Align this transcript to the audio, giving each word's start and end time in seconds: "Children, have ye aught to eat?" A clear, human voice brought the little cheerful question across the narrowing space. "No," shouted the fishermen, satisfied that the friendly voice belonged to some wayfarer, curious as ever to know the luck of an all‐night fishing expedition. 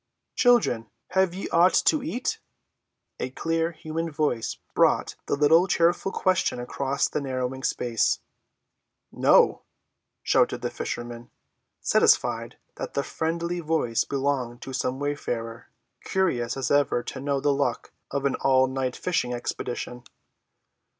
"Children, 0.35 0.89
have 1.09 1.35
ye 1.35 1.47
aught 1.49 1.75
to 1.85 2.01
eat?" 2.01 2.39
A 3.19 3.29
clear, 3.29 3.71
human 3.71 4.09
voice 4.09 4.57
brought 4.73 5.13
the 5.27 5.35
little 5.35 5.67
cheerful 5.67 6.11
question 6.11 6.59
across 6.59 7.07
the 7.07 7.21
narrowing 7.21 7.61
space. 7.61 8.17
"No," 9.11 9.61
shouted 10.23 10.61
the 10.63 10.71
fishermen, 10.71 11.29
satisfied 11.81 12.57
that 12.77 12.95
the 12.95 13.03
friendly 13.03 13.59
voice 13.59 14.03
belonged 14.03 14.63
to 14.63 14.73
some 14.73 14.97
wayfarer, 14.97 15.67
curious 16.03 16.57
as 16.57 16.71
ever 16.71 17.03
to 17.03 17.19
know 17.21 17.39
the 17.39 17.53
luck 17.53 17.91
of 18.09 18.25
an 18.25 18.33
all‐night 18.37 18.95
fishing 18.95 19.35
expedition. 19.35 20.03